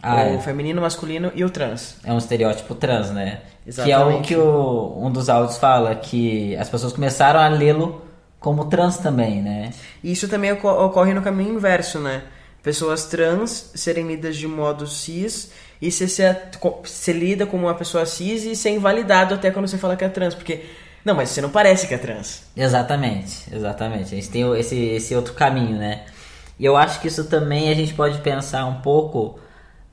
Ah, 0.02 0.14
o 0.24 0.34
é. 0.34 0.38
feminino, 0.40 0.80
masculino 0.80 1.30
e 1.34 1.44
o 1.44 1.50
trans. 1.50 1.96
É 2.02 2.12
um 2.12 2.18
estereótipo 2.18 2.74
trans, 2.74 3.10
né? 3.10 3.40
Que 3.64 3.92
é 3.92 3.98
o 3.98 4.08
Exatamente. 4.08 4.28
que 4.28 4.36
o, 4.36 4.98
um 4.98 5.12
dos 5.12 5.28
áudios 5.28 5.58
fala, 5.58 5.94
que 5.94 6.56
as 6.56 6.68
pessoas 6.68 6.92
começaram 6.92 7.38
a 7.38 7.48
lê-lo 7.48 8.02
como 8.40 8.64
trans 8.64 8.96
também, 8.98 9.40
né? 9.42 9.70
E 10.02 10.10
isso 10.10 10.26
também 10.26 10.50
oco- 10.52 10.68
ocorre 10.68 11.12
no 11.14 11.22
caminho 11.22 11.54
inverso, 11.54 12.00
né? 12.00 12.22
Pessoas 12.62 13.04
trans 13.06 13.70
serem 13.74 14.06
lidas 14.08 14.36
de 14.36 14.48
modo 14.48 14.86
cis 14.86 15.52
e 15.82 15.90
você 15.90 16.06
ser, 16.06 16.38
ser 16.84 17.12
lida 17.12 17.44
como 17.44 17.66
uma 17.66 17.74
pessoa 17.74 18.06
cis 18.06 18.44
e 18.44 18.54
ser 18.54 18.70
invalidado 18.70 19.34
até 19.34 19.50
quando 19.50 19.66
você 19.66 19.76
fala 19.76 19.96
que 19.96 20.04
é 20.04 20.08
trans. 20.08 20.32
Porque, 20.32 20.64
não, 21.04 21.12
mas 21.12 21.30
você 21.30 21.40
não 21.40 21.50
parece 21.50 21.88
que 21.88 21.94
é 21.94 21.98
trans. 21.98 22.44
Exatamente, 22.56 23.52
exatamente. 23.52 24.04
A 24.04 24.16
gente 24.16 24.30
tem 24.30 24.48
esse, 24.56 24.76
esse 24.76 25.12
outro 25.16 25.34
caminho, 25.34 25.76
né? 25.76 26.04
E 26.56 26.64
eu 26.64 26.76
acho 26.76 27.00
que 27.00 27.08
isso 27.08 27.24
também 27.24 27.68
a 27.68 27.74
gente 27.74 27.94
pode 27.94 28.18
pensar 28.18 28.64
um 28.64 28.80
pouco. 28.80 29.40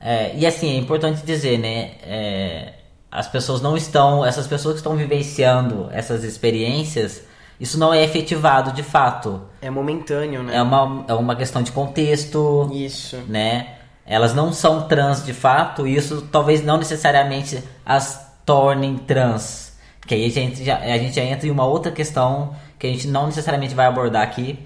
é, 0.00 0.30
e 0.36 0.46
assim, 0.46 0.70
é 0.70 0.76
importante 0.76 1.26
dizer, 1.26 1.58
né? 1.58 1.94
é, 2.04 2.74
as 3.10 3.26
pessoas 3.26 3.60
não 3.60 3.76
estão. 3.76 4.24
Essas 4.24 4.46
pessoas 4.46 4.74
que 4.74 4.78
estão 4.78 4.94
vivenciando 4.94 5.88
essas 5.90 6.22
experiências, 6.22 7.22
isso 7.58 7.76
não 7.76 7.92
é 7.92 8.04
efetivado 8.04 8.70
de 8.70 8.84
fato. 8.84 9.42
É 9.60 9.68
momentâneo, 9.68 10.44
né? 10.44 10.54
É 10.54 10.62
uma, 10.62 11.04
é 11.08 11.14
uma 11.14 11.34
questão 11.34 11.64
de 11.64 11.72
contexto, 11.72 12.70
Isso. 12.72 13.16
né? 13.26 13.79
Elas 14.10 14.34
não 14.34 14.52
são 14.52 14.88
trans 14.88 15.24
de 15.24 15.32
fato, 15.32 15.86
e 15.86 15.94
isso 15.94 16.26
talvez 16.32 16.64
não 16.64 16.78
necessariamente 16.78 17.62
as 17.86 18.20
tornem 18.44 18.98
trans. 18.98 19.72
Que 20.04 20.16
aí 20.16 20.26
a 20.26 20.28
gente, 20.28 20.64
já, 20.64 20.78
a 20.78 20.98
gente 20.98 21.14
já 21.14 21.22
entra 21.22 21.46
em 21.46 21.50
uma 21.52 21.64
outra 21.64 21.92
questão 21.92 22.52
que 22.76 22.88
a 22.88 22.90
gente 22.90 23.06
não 23.06 23.26
necessariamente 23.26 23.72
vai 23.72 23.86
abordar 23.86 24.22
aqui, 24.24 24.58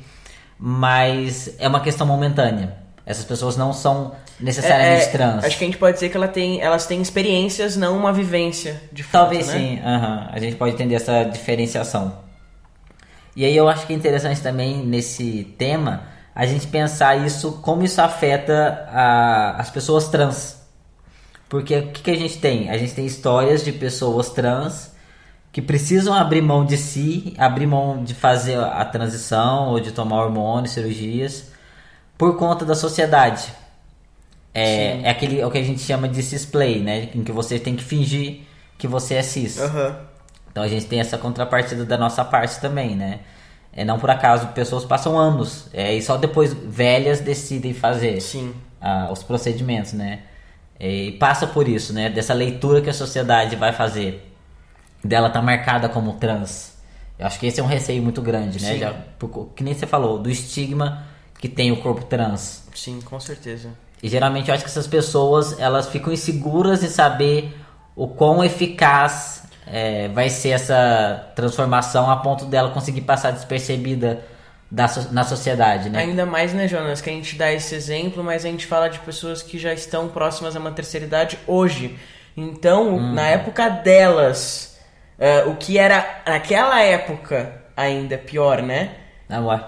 mas 0.59 1.55
é 1.59 1.69
uma 1.69 1.81
questão 1.81 2.07
momentânea. 2.07 2.75
Essas 3.05 3.27
pessoas 3.27 3.55
não 3.55 3.75
são 3.75 4.15
necessariamente 4.41 5.03
É, 5.03 5.09
é, 5.09 5.11
trans. 5.11 5.45
Acho 5.45 5.59
que 5.59 5.65
a 5.65 5.67
gente 5.67 5.77
pode 5.77 5.93
dizer 5.93 6.09
que 6.09 6.17
ela 6.17 6.29
tem, 6.29 6.63
elas 6.63 6.87
têm 6.87 7.03
experiências, 7.03 7.77
não 7.77 7.99
uma 7.99 8.15
vivência, 8.15 8.81
de 8.91 9.03
fato, 9.03 9.25
Talvez 9.25 9.49
né? 9.49 9.59
sim, 9.59 9.81
aham. 9.85 10.31
a 10.33 10.39
gente 10.39 10.57
pode 10.57 10.73
entender 10.73 10.95
essa 10.95 11.23
diferenciação. 11.25 12.17
E 13.37 13.45
aí 13.45 13.55
eu 13.55 13.69
acho 13.69 13.87
que 13.87 13.93
é 13.93 13.97
interessante 13.97 14.41
também 14.41 14.79
nesse 14.87 15.55
tema 15.59 16.14
a 16.35 16.47
gente 16.47 16.67
pensar 16.67 17.17
isso, 17.27 17.53
como 17.63 17.83
isso 17.85 18.01
afeta 18.01 18.89
a- 18.91 19.57
as 19.59 19.71
pessoas 19.71 20.09
trans. 20.09 20.59
Porque 21.49 21.77
o 21.77 21.93
que, 21.93 22.03
que 22.03 22.11
a 22.11 22.17
gente 22.17 22.39
tem? 22.39 22.71
A 22.71 22.77
gente 22.77 22.95
tem 22.95 23.07
histórias 23.07 23.65
de 23.65 23.73
pessoas 23.73 24.31
trans 24.31 24.93
que 25.53 25.63
precisam 25.63 26.13
abrir 26.15 26.43
mão 26.43 26.65
de 26.65 26.77
si, 26.77 27.35
abrir 27.39 27.67
mão 27.67 28.03
de 28.03 28.13
fazer 28.15 28.59
a 28.59 28.85
transição 28.85 29.69
ou 29.69 29.79
de 29.79 29.93
tomar 29.93 30.25
hormônios, 30.25 30.73
cirurgias, 30.73 31.53
por 32.19 32.37
conta 32.37 32.65
da 32.65 32.75
sociedade. 32.75 33.53
É, 34.53 35.01
é 35.03 35.11
aquele 35.11 35.41
é 35.41 35.47
o 35.47 35.51
que 35.51 35.59
a 35.59 35.63
gente 35.63 35.81
chama 35.81 36.09
de 36.09 36.23
cisplay, 36.23 36.81
né? 36.81 37.09
Em 37.15 37.23
que 37.23 37.33
você 37.33 37.59
tem 37.59 37.75
que 37.77 37.85
fingir 37.85 38.41
que 38.79 38.87
você 38.89 39.15
é 39.15 39.23
cis. 39.23 39.59
Aham. 39.61 39.97
Então 40.51 40.63
a 40.63 40.69
gente 40.69 40.87
tem 40.87 41.01
essa 41.01 41.19
contrapartida 41.19 41.85
da 41.85 41.97
nossa 41.99 42.25
parte 42.25 42.61
também, 42.61 42.95
né? 42.95 43.21
É, 43.77 43.85
não 43.85 43.99
por 43.99 44.09
acaso 44.11 44.47
pessoas 44.49 44.85
passam 44.85 45.19
anos 45.19 45.67
é, 45.73 45.93
e 45.95 46.01
só 46.01 46.17
depois 46.17 46.53
velhas 46.55 47.19
decidem 47.21 47.75
fazer 47.75 48.21
Sim. 48.21 48.55
ah, 48.81 49.09
os 49.11 49.23
procedimentos, 49.23 49.93
né? 49.93 50.21
É, 50.79 50.89
E 50.89 51.13
passa 51.13 51.47
por 51.47 51.67
isso, 51.69 51.93
né? 51.93 52.09
Dessa 52.09 52.33
leitura 52.35 52.81
que 52.81 52.89
a 52.89 52.95
sociedade 52.95 53.57
vai 53.57 53.73
fazer 53.73 54.31
dela 55.03 55.29
tá 55.29 55.43
marcada 55.43 55.89
como 55.89 56.15
trans. 56.15 56.73
Eu 57.19 57.27
acho 57.27 57.39
que 57.39 57.47
esse 57.47 57.61
é 57.61 57.63
um 57.63 57.67
receio 57.67 58.03
muito 58.03 58.23
grande, 58.23 58.63
né? 58.63 58.79
Já, 58.79 58.93
por- 59.19 59.49
que 59.55 59.63
nem 59.65 59.75
você 59.75 59.87
falou, 59.87 60.19
do 60.19 60.31
estigma 60.31 61.05
que 61.39 61.49
tem 61.49 61.71
o 61.73 61.77
corpo 61.83 62.05
trans. 62.05 62.65
Sim, 62.75 63.01
com 63.05 63.19
certeza. 63.21 63.71
E 64.03 64.09
geralmente 64.09 64.49
eu 64.49 64.55
acho 64.55 64.65
que 64.65 64.71
essas 64.71 64.87
pessoas 64.87 65.59
elas 65.59 65.89
ficam 65.89 66.13
inseguras 66.13 66.83
em 66.83 66.89
saber 66.89 67.57
o 67.97 68.07
quão 68.09 68.43
eficaz 68.45 69.43
é, 69.67 70.09
vai 70.09 70.29
ser 70.31 70.51
essa 70.51 71.27
transformação 71.35 72.11
a 72.11 72.17
ponto 72.17 72.45
dela 72.47 72.71
conseguir 72.71 73.01
passar 73.03 73.31
despercebida 73.33 74.21
da 74.71 74.87
na 75.13 75.23
sociedade, 75.25 75.89
né? 75.89 76.01
Ainda 76.01 76.27
mais, 76.27 76.53
né, 76.53 76.67
Jonas, 76.67 77.01
que 77.01 77.09
a 77.09 77.13
gente 77.13 77.37
dá 77.37 77.53
esse 77.53 77.75
exemplo, 77.75 78.25
mas 78.25 78.45
a 78.45 78.49
gente 78.49 78.67
fala 78.67 78.89
de 78.89 78.99
pessoas 79.01 79.43
que 79.43 79.59
já 79.59 79.73
estão 79.73 80.09
próximas 80.09 80.57
a 80.57 80.59
uma 80.59 80.73
terceira 80.73 81.07
idade 81.07 81.39
hoje. 81.47 81.97
Então, 82.37 82.97
Hum. 82.97 83.13
na 83.15 83.29
época 83.29 83.69
delas, 83.69 84.79
é, 85.19 85.45
o 85.45 85.55
que 85.57 85.79
era 85.79 86.05
naquela 86.27 86.81
época 86.83 87.53
ainda 87.77 88.19
pior, 88.19 88.63
né? 88.63 88.91
Ah, 89.29 89.41
ué. 89.41 89.61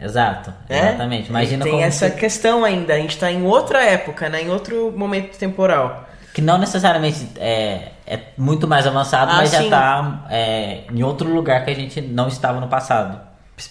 Exato, 0.00 0.52
É? 0.68 0.88
exatamente. 0.88 1.28
Imagina 1.28 1.62
Tem 1.62 1.72
como 1.72 1.84
essa 1.84 2.10
que, 2.10 2.18
questão 2.20 2.64
ainda. 2.64 2.94
A 2.94 2.96
gente 2.96 3.16
tá 3.16 3.30
em 3.30 3.44
outra 3.44 3.84
época, 3.84 4.28
né? 4.28 4.42
Em 4.42 4.50
outro 4.50 4.92
momento 4.96 5.36
temporal. 5.38 6.08
que 6.32 6.42
não 6.42 6.58
necessariamente 6.58 7.28
é, 7.36 7.90
é 8.06 8.20
muito 8.36 8.66
mais 8.68 8.86
avançado, 8.86 9.32
Ah, 9.32 9.36
mas 9.36 9.50
já 9.50 9.62
sim. 9.62 9.70
tá 9.70 10.26
é, 10.30 10.84
em 10.92 11.02
outro 11.02 11.32
lugar 11.32 11.64
que 11.64 11.70
a 11.70 11.74
gente 11.74 12.00
não 12.00 12.28
estava 12.28 12.60
no 12.60 12.68
passado. 12.68 13.20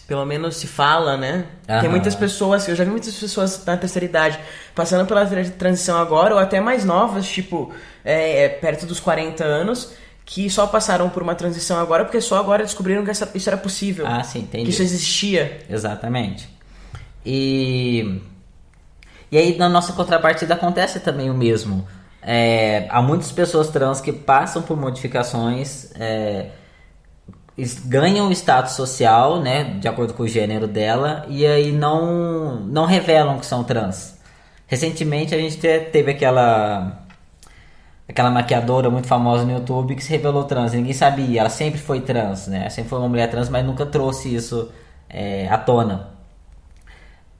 Pelo 0.08 0.26
menos 0.26 0.56
se 0.56 0.66
fala, 0.66 1.18
né? 1.18 1.46
Aham. 1.68 1.82
Tem 1.82 1.90
muitas 1.90 2.16
pessoas, 2.16 2.68
eu 2.70 2.76
já 2.76 2.84
vi 2.86 2.90
muitas 2.90 3.14
pessoas 3.16 3.66
na 3.66 3.76
terceira 3.76 4.06
idade 4.06 4.40
passando 4.74 5.06
pela 5.06 5.26
tra- 5.26 5.44
transição 5.44 5.98
agora, 5.98 6.34
ou 6.34 6.40
até 6.40 6.60
mais 6.62 6.86
novas, 6.86 7.28
tipo, 7.28 7.72
é, 8.04 8.46
é, 8.46 8.50
perto 8.50 8.86
dos 8.86 9.02
40 9.02 9.44
anos, 9.44 9.92
que 10.26 10.50
só 10.50 10.66
passaram 10.68 11.10
por 11.10 11.22
uma 11.22 11.36
transição 11.36 11.78
agora, 11.80 12.06
porque 12.06 12.22
só 12.22 12.38
agora 12.40 12.64
descobriram 12.64 13.04
que 13.04 13.12
essa- 13.12 13.30
isso 13.36 13.50
era 13.50 13.58
possível. 13.58 14.08
Ah, 14.08 14.24
sim, 14.24 14.40
entendi. 14.40 14.64
que 14.64 14.70
isso 14.70 14.82
existia. 14.82 15.60
Exatamente. 15.70 16.48
E, 17.26 18.22
e 19.32 19.38
aí 19.38 19.58
na 19.58 19.68
nossa 19.68 19.92
contrapartida 19.94 20.54
acontece 20.54 21.00
também 21.02 21.30
o 21.30 21.34
mesmo. 21.34 21.86
É, 22.26 22.88
há 22.90 23.02
muitas 23.02 23.32
pessoas 23.32 23.70
trans 23.70 24.00
que 24.02 24.12
passam 24.14 24.62
por 24.62 24.78
modificações, 24.78 25.92
é, 26.00 26.48
ganham 27.86 28.32
status 28.32 28.74
social, 28.74 29.40
né, 29.42 29.76
de 29.80 29.88
acordo 29.88 30.14
com 30.14 30.24
o 30.24 30.28
gênero 30.28 30.68
dela, 30.68 31.26
e 31.30 31.46
aí 31.46 31.72
não, 31.72 32.56
não 32.62 32.86
revelam 32.86 33.40
que 33.40 33.46
são 33.46 33.64
trans. 33.64 34.18
Recentemente 34.68 35.36
a 35.36 35.38
gente 35.38 35.58
te- 35.58 35.80
teve 35.92 36.12
aquela 36.12 37.00
aquela 38.08 38.30
maquiadora 38.30 38.90
muito 38.90 39.08
famosa 39.08 39.46
no 39.46 39.52
YouTube 39.54 39.96
que 39.96 40.04
se 40.04 40.10
revelou 40.12 40.44
trans. 40.44 40.74
Ninguém 40.74 40.94
sabia, 40.94 41.40
ela 41.42 41.50
sempre 41.50 41.80
foi 41.80 42.02
trans, 42.02 42.48
né? 42.48 42.70
Sempre 42.70 42.90
foi 42.90 43.00
uma 43.00 43.10
mulher 43.10 43.30
trans, 43.30 43.50
mas 43.50 43.66
nunca 43.66 43.86
trouxe 43.86 44.34
isso 44.34 44.72
é, 45.10 45.48
à 45.50 45.58
tona. 45.58 46.10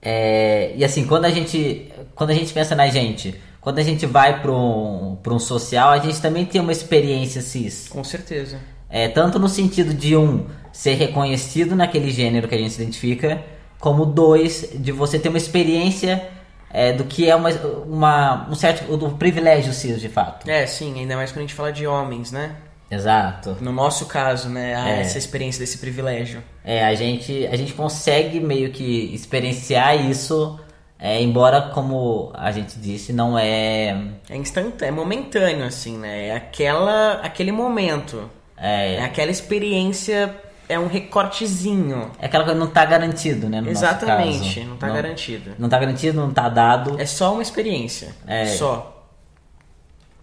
É, 0.02 0.72
e 0.76 0.84
assim, 0.84 1.06
quando 1.06 1.24
a 1.24 1.30
gente 1.30 1.90
quando 2.14 2.30
a 2.30 2.34
gente 2.34 2.52
pensa 2.52 2.74
na 2.74 2.86
gente, 2.88 3.40
quando 3.64 3.78
a 3.78 3.82
gente 3.82 4.04
vai 4.04 4.42
para 4.42 4.52
um, 4.52 5.16
pra 5.22 5.32
um 5.32 5.38
social, 5.38 5.88
a 5.88 5.98
gente 5.98 6.20
também 6.20 6.44
tem 6.44 6.60
uma 6.60 6.70
experiência 6.70 7.40
cis. 7.40 7.88
Com 7.88 8.04
certeza. 8.04 8.58
É, 8.90 9.08
tanto 9.08 9.38
no 9.38 9.48
sentido 9.48 9.94
de 9.94 10.14
um 10.14 10.46
ser 10.70 10.94
reconhecido 10.94 11.74
naquele 11.74 12.10
gênero 12.10 12.46
que 12.46 12.54
a 12.54 12.58
gente 12.58 12.74
se 12.74 12.82
identifica, 12.82 13.42
como 13.80 14.04
dois 14.04 14.68
de 14.74 14.92
você 14.92 15.18
ter 15.18 15.30
uma 15.30 15.38
experiência 15.38 16.28
é, 16.70 16.92
do 16.92 17.04
que 17.04 17.28
é 17.28 17.34
uma, 17.34 17.48
uma 17.86 18.48
um 18.50 18.54
certo 18.54 18.96
do 18.98 19.10
privilégio 19.12 19.72
cis 19.72 19.98
de 19.98 20.10
fato. 20.10 20.48
É, 20.48 20.66
sim, 20.66 21.00
ainda 21.00 21.16
mais 21.16 21.32
quando 21.32 21.38
a 21.38 21.42
gente 21.42 21.54
fala 21.54 21.72
de 21.72 21.86
homens, 21.86 22.30
né? 22.30 22.56
Exato. 22.90 23.56
No 23.62 23.72
nosso 23.72 24.06
caso, 24.06 24.50
né? 24.50 24.74
há 24.74 24.90
É. 24.90 25.00
Essa 25.00 25.16
experiência 25.16 25.60
desse 25.60 25.78
privilégio. 25.78 26.42
É, 26.62 26.84
a 26.84 26.94
gente 26.94 27.46
a 27.46 27.56
gente 27.56 27.72
consegue 27.72 28.40
meio 28.40 28.70
que 28.70 29.14
experienciar 29.14 30.08
isso, 30.08 30.60
é, 31.06 31.20
embora 31.22 31.60
como 31.74 32.30
a 32.34 32.50
gente 32.50 32.78
disse 32.78 33.12
não 33.12 33.38
é 33.38 33.88
É 34.30 34.36
instantâneo, 34.36 34.88
é 34.88 34.90
momentâneo, 34.90 35.64
assim, 35.66 35.98
né? 35.98 36.28
É 36.28 36.36
aquela, 36.36 37.20
aquele 37.22 37.52
momento. 37.52 38.30
é, 38.56 38.94
É 38.96 39.04
aquela 39.04 39.30
experiência, 39.30 40.34
é 40.68 40.78
um 40.78 40.86
recortezinho. 40.86 42.10
é 42.18 42.24
aquela 42.26 42.44
coisa 42.44 42.58
que 42.58 42.64
não 42.66 42.72
tá 42.72 42.84
garantido, 42.86 43.48
né? 43.50 43.60
No 43.60 43.68
Exatamente, 43.68 44.64
não 44.64 44.76
tá 44.78 44.88
garantido. 44.88 45.50
Não 45.58 45.68
tá 45.68 45.78
garantido, 45.78 46.20
não 46.20 46.32
tá 46.32 46.48
dado. 46.48 46.98
É 46.98 47.04
só 47.04 47.32
uma 47.34 47.42
experiência. 47.42 48.14
É. 48.26 48.46
Só. 48.46 48.90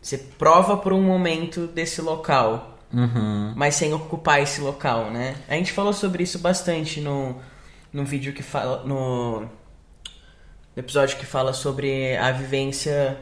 Você 0.01 0.17
prova 0.17 0.77
por 0.77 0.93
um 0.93 1.01
momento 1.01 1.67
desse 1.67 2.01
local, 2.01 2.69
Uhum. 2.91 3.53
mas 3.55 3.75
sem 3.75 3.93
ocupar 3.93 4.41
esse 4.41 4.59
local, 4.59 5.11
né? 5.11 5.35
A 5.47 5.53
gente 5.53 5.71
falou 5.71 5.93
sobre 5.93 6.23
isso 6.23 6.39
bastante 6.39 6.99
no, 6.99 7.35
no 7.93 8.03
vídeo 8.03 8.33
que 8.33 8.41
fala. 8.43 8.83
No 8.83 9.45
episódio 10.79 11.17
que 11.17 11.25
fala 11.25 11.53
sobre 11.53 12.15
a 12.17 12.31
vivência 12.31 13.17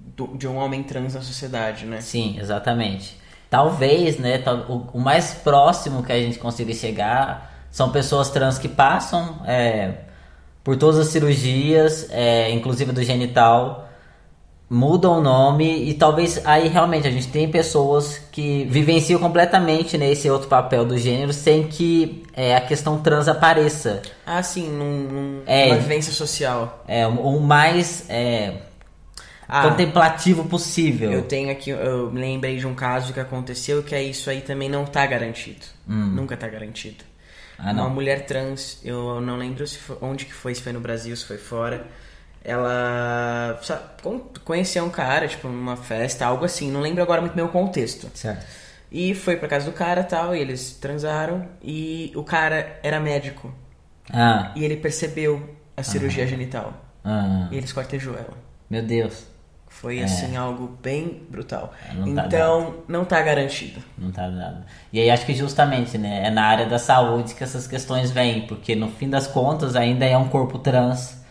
do- 0.00 0.36
de 0.36 0.46
um 0.48 0.56
homem 0.56 0.82
trans 0.82 1.14
na 1.14 1.20
sociedade, 1.22 1.84
né? 1.86 2.00
Sim, 2.00 2.36
exatamente. 2.38 3.18
Talvez, 3.50 4.18
né, 4.18 4.42
o, 4.68 4.98
o 4.98 5.00
mais 5.00 5.34
próximo 5.34 6.02
que 6.02 6.12
a 6.12 6.18
gente 6.18 6.38
consiga 6.38 6.72
chegar 6.74 7.66
são 7.70 7.90
pessoas 7.90 8.30
trans 8.30 8.58
que 8.58 8.68
passam 8.68 9.42
é, 9.46 9.94
por 10.62 10.76
todas 10.76 10.98
as 10.98 11.08
cirurgias, 11.08 12.08
é, 12.10 12.50
inclusive 12.50 12.92
do 12.92 13.02
genital, 13.02 13.88
mudam 14.74 15.18
o 15.18 15.22
nome 15.22 15.88
e 15.88 15.94
talvez 15.94 16.44
aí 16.44 16.68
realmente 16.68 17.06
a 17.06 17.10
gente 17.10 17.28
tem 17.28 17.48
pessoas 17.50 18.18
que 18.32 18.64
vivenciam 18.64 19.20
completamente 19.20 19.96
nesse 19.96 20.28
outro 20.28 20.48
papel 20.48 20.84
do 20.84 20.98
gênero 20.98 21.32
sem 21.32 21.68
que 21.68 22.24
é, 22.32 22.56
a 22.56 22.60
questão 22.60 23.00
trans 23.00 23.28
apareça. 23.28 24.02
Ah, 24.26 24.42
sim, 24.42 24.68
num, 24.68 24.98
num, 25.02 25.42
É. 25.46 25.66
numa 25.68 25.76
vivência 25.78 26.12
social. 26.12 26.82
É, 26.88 27.06
o 27.06 27.38
mais 27.40 28.04
é, 28.10 28.54
Ah, 29.48 29.68
contemplativo 29.68 30.44
possível. 30.46 31.12
Eu 31.12 31.22
tenho 31.22 31.50
aqui, 31.52 31.70
eu 31.70 32.10
me 32.10 32.20
lembrei 32.20 32.56
de 32.56 32.66
um 32.66 32.74
caso 32.74 33.12
que 33.12 33.20
aconteceu 33.20 33.82
que 33.82 33.94
é 33.94 34.02
isso 34.02 34.28
aí 34.30 34.40
também 34.40 34.68
não 34.68 34.84
tá 34.86 35.06
garantido. 35.06 35.66
Nunca 35.86 36.36
tá 36.36 36.48
garantido. 36.48 37.04
Ah. 37.58 37.70
Uma 37.70 37.88
mulher 37.88 38.26
trans, 38.26 38.80
eu 38.84 39.20
não 39.20 39.36
lembro 39.36 39.64
se 39.66 39.78
foi- 39.78 39.96
onde 40.02 40.24
que 40.24 40.32
foi, 40.34 40.54
se 40.54 40.62
foi 40.62 40.72
no 40.72 40.80
Brasil, 40.80 41.14
se 41.16 41.24
foi 41.24 41.38
fora. 41.38 41.86
Ela 42.44 43.58
conheceu 44.44 44.84
um 44.84 44.90
cara, 44.90 45.26
tipo, 45.26 45.48
numa 45.48 45.76
festa, 45.76 46.26
algo 46.26 46.44
assim, 46.44 46.70
não 46.70 46.80
lembro 46.80 47.02
agora 47.02 47.20
muito 47.20 47.34
bem 47.34 47.44
o 47.44 47.48
contexto. 47.48 48.10
Certo. 48.14 48.44
E 48.92 49.14
foi 49.14 49.36
pra 49.36 49.48
casa 49.48 49.64
do 49.64 49.72
cara 49.72 50.04
tal, 50.04 50.36
e 50.36 50.38
eles 50.40 50.72
transaram, 50.80 51.48
e 51.62 52.12
o 52.14 52.22
cara 52.22 52.78
era 52.82 53.00
médico. 53.00 53.52
Ah, 54.12 54.52
E 54.54 54.62
ele 54.64 54.76
percebeu 54.76 55.56
a 55.76 55.82
cirurgia 55.82 56.26
genital. 56.26 56.74
ah, 57.04 57.48
E 57.50 57.56
ele 57.56 57.64
esquartejou 57.64 58.14
ela. 58.14 58.34
meu 58.68 58.82
Deus. 58.82 59.32
Foi 59.66 60.00
assim 60.00 60.36
algo 60.36 60.78
bem 60.80 61.26
brutal. 61.28 61.72
É, 61.90 61.94
não 61.94 62.14
tá 62.14 62.26
então, 62.26 62.74
não 62.86 63.04
tá 63.04 63.20
garantido. 63.20 63.82
Não 63.98 64.12
tá 64.12 64.28
nada. 64.28 64.64
E 64.92 65.00
aí 65.00 65.10
acho 65.10 65.26
que 65.26 65.34
justamente, 65.34 65.98
né, 65.98 66.26
é 66.26 66.30
na 66.30 66.44
área 66.44 66.64
da 66.66 66.78
saúde 66.78 67.34
que 67.34 67.42
essas 67.42 67.66
questões 67.66 68.12
vêm, 68.12 68.46
porque 68.46 68.76
no 68.76 68.88
fim 68.88 69.10
das 69.10 69.26
contas 69.26 69.74
ainda 69.74 70.04
é 70.06 70.16
um 70.16 70.28
corpo 70.28 70.60
trans 70.60 71.23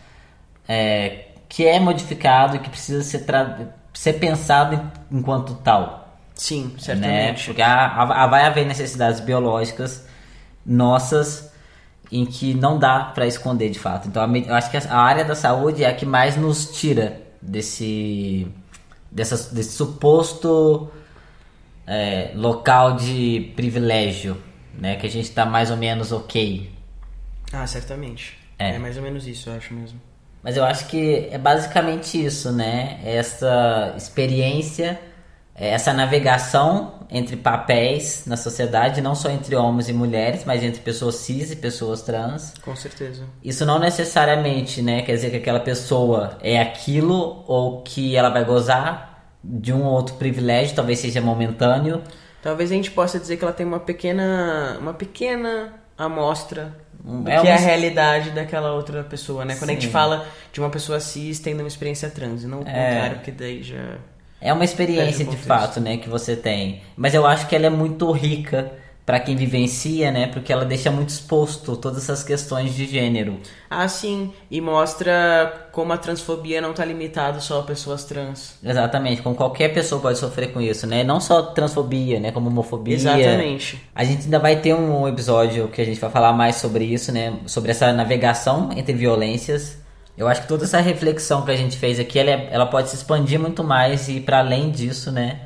é, 0.68 1.26
que 1.48 1.66
é 1.66 1.78
modificado 1.80 2.56
e 2.56 2.58
que 2.58 2.68
precisa 2.70 3.02
ser, 3.02 3.24
ser 3.92 4.14
pensado 4.14 4.74
em- 5.10 5.18
enquanto 5.18 5.54
tal. 5.56 6.18
Sim, 6.34 6.64
né? 6.74 6.78
certamente. 6.80 7.46
Porque 7.46 7.62
há- 7.62 7.86
há- 8.02 8.26
vai 8.26 8.44
haver 8.44 8.66
necessidades 8.66 9.20
biológicas 9.20 10.06
nossas 10.66 11.52
em 12.10 12.24
que 12.26 12.54
não 12.54 12.78
dá 12.78 13.00
para 13.14 13.26
esconder 13.26 13.70
de 13.70 13.78
fato. 13.78 14.08
Então 14.08 14.22
eu 14.36 14.54
acho 14.54 14.70
que 14.70 14.76
a 14.76 14.96
área 14.98 15.24
da 15.24 15.34
saúde 15.34 15.84
é 15.84 15.88
a 15.88 15.94
que 15.94 16.04
mais 16.06 16.36
nos 16.36 16.76
tira 16.78 17.20
desse 17.40 18.46
dessa, 19.10 19.54
desse 19.54 19.72
suposto 19.76 20.90
é, 21.86 22.32
local 22.34 22.96
de 22.96 23.52
privilégio, 23.54 24.36
né? 24.76 24.96
Que 24.96 25.06
a 25.06 25.10
gente 25.10 25.30
tá 25.30 25.44
mais 25.46 25.70
ou 25.70 25.76
menos 25.76 26.10
ok. 26.12 26.70
Ah, 27.52 27.66
certamente. 27.66 28.36
É. 28.58 28.70
É. 28.74 28.78
mais 28.78 28.96
ou 28.96 29.02
menos 29.02 29.26
isso, 29.26 29.50
eu 29.50 29.56
acho 29.56 29.72
mesmo. 29.74 30.00
Mas 30.44 30.58
eu 30.58 30.64
acho 30.64 30.88
que 30.88 31.26
é 31.30 31.38
basicamente 31.38 32.22
isso, 32.22 32.52
né? 32.52 33.00
Essa 33.02 33.94
experiência, 33.96 35.00
é, 35.54 35.70
essa 35.70 35.90
navegação 35.94 37.06
entre 37.10 37.34
papéis 37.34 38.24
na 38.26 38.36
sociedade, 38.36 39.00
não 39.00 39.14
só 39.14 39.30
entre 39.30 39.56
homens 39.56 39.88
e 39.88 39.94
mulheres, 39.94 40.44
mas 40.44 40.62
entre 40.62 40.82
pessoas 40.82 41.14
cis 41.14 41.50
e 41.50 41.56
pessoas 41.56 42.02
trans. 42.02 42.52
Com 42.62 42.76
certeza. 42.76 43.24
Isso 43.42 43.64
não 43.64 43.78
necessariamente, 43.78 44.82
né, 44.82 45.00
quer 45.00 45.14
dizer 45.14 45.30
que 45.30 45.36
aquela 45.36 45.60
pessoa 45.60 46.36
é 46.42 46.60
aquilo 46.60 47.42
ou 47.46 47.80
que 47.80 48.14
ela 48.14 48.28
vai 48.28 48.44
gozar 48.44 49.38
de 49.42 49.72
um 49.72 49.82
ou 49.84 49.92
outro 49.92 50.16
privilégio, 50.16 50.76
talvez 50.76 50.98
seja 50.98 51.22
momentâneo. 51.22 52.02
Talvez 52.42 52.70
a 52.70 52.74
gente 52.74 52.90
possa 52.90 53.18
dizer 53.18 53.38
que 53.38 53.44
ela 53.44 53.52
tem 53.54 53.64
uma 53.64 53.80
pequena, 53.80 54.76
uma 54.78 54.92
pequena 54.92 55.72
amostra 55.96 56.83
é 57.26 57.40
que 57.40 57.46
é 57.48 57.52
a 57.54 57.58
realidade 57.58 58.30
daquela 58.30 58.72
outra 58.72 59.02
pessoa, 59.04 59.44
né? 59.44 59.56
Quando 59.56 59.70
a 59.70 59.72
gente 59.74 59.86
Sim. 59.86 59.92
fala 59.92 60.26
de 60.52 60.60
uma 60.60 60.70
pessoa 60.70 60.98
cis 61.00 61.38
tendo 61.38 61.60
uma 61.60 61.68
experiência 61.68 62.08
trans, 62.08 62.44
e 62.44 62.46
não 62.46 62.58
o 62.60 62.62
É. 62.62 62.64
contrário, 62.64 63.16
porque 63.16 63.30
daí 63.30 63.62
já... 63.62 63.96
É 64.40 64.52
uma 64.52 64.64
experiência 64.64 65.24
de 65.24 65.36
fato, 65.36 65.80
né, 65.80 65.96
que 65.96 66.08
você 66.08 66.36
tem. 66.36 66.82
Mas 66.96 67.14
eu 67.14 67.26
acho 67.26 67.46
que 67.46 67.56
ela 67.56 67.66
é 67.66 67.70
muito 67.70 68.10
rica 68.12 68.72
para 69.06 69.20
quem 69.20 69.36
vivencia, 69.36 70.10
né, 70.10 70.28
porque 70.28 70.50
ela 70.50 70.64
deixa 70.64 70.90
muito 70.90 71.10
exposto 71.10 71.76
todas 71.76 72.04
essas 72.04 72.22
questões 72.22 72.74
de 72.74 72.86
gênero. 72.86 73.38
Ah, 73.68 73.86
sim, 73.86 74.32
e 74.50 74.60
mostra 74.62 75.68
como 75.72 75.92
a 75.92 75.98
transfobia 75.98 76.60
não 76.60 76.72
tá 76.72 76.84
limitada 76.84 77.38
só 77.40 77.60
a 77.60 77.62
pessoas 77.64 78.04
trans. 78.04 78.54
Exatamente, 78.64 79.20
como 79.20 79.34
qualquer 79.34 79.74
pessoa 79.74 80.00
pode 80.00 80.18
sofrer 80.18 80.52
com 80.52 80.60
isso, 80.60 80.86
né? 80.86 81.04
Não 81.04 81.20
só 81.20 81.42
transfobia, 81.42 82.18
né, 82.18 82.32
como 82.32 82.48
homofobia. 82.48 82.94
Exatamente. 82.94 83.78
A 83.94 84.04
gente 84.04 84.24
ainda 84.24 84.38
vai 84.38 84.56
ter 84.56 84.74
um 84.74 85.06
episódio 85.06 85.68
que 85.68 85.82
a 85.82 85.84
gente 85.84 86.00
vai 86.00 86.10
falar 86.10 86.32
mais 86.32 86.56
sobre 86.56 86.84
isso, 86.84 87.12
né? 87.12 87.34
Sobre 87.46 87.72
essa 87.72 87.92
navegação 87.92 88.70
entre 88.76 88.94
violências. 88.94 89.78
Eu 90.16 90.28
acho 90.28 90.42
que 90.42 90.48
toda 90.48 90.64
essa 90.64 90.80
reflexão 90.80 91.42
que 91.42 91.50
a 91.50 91.56
gente 91.56 91.76
fez 91.76 91.98
aqui, 91.98 92.18
ela, 92.18 92.30
é- 92.30 92.48
ela 92.52 92.66
pode 92.66 92.88
se 92.88 92.96
expandir 92.96 93.38
muito 93.38 93.64
mais 93.64 94.08
e 94.08 94.20
para 94.20 94.38
além 94.38 94.70
disso, 94.70 95.10
né? 95.10 95.40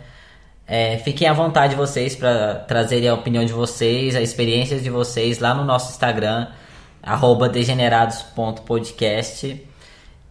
É, 0.68 0.98
fiquem 0.98 1.26
à 1.26 1.32
vontade 1.32 1.74
vocês 1.74 2.14
para 2.14 2.56
trazerem 2.56 3.08
a 3.08 3.14
opinião 3.14 3.42
de 3.42 3.54
vocês, 3.54 4.14
a 4.14 4.20
experiência 4.20 4.78
de 4.78 4.90
vocês 4.90 5.38
lá 5.38 5.54
no 5.54 5.64
nosso 5.64 5.90
Instagram, 5.90 6.48
arroba 7.02 7.48
degenerados.podcast. 7.48 9.66